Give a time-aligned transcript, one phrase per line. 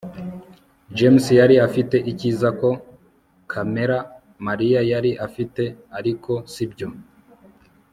[0.97, 2.69] james yari afite icyiza ko
[3.51, 3.97] kamera
[4.47, 5.63] mariya yari afite,
[5.97, 6.87] ariko sibyo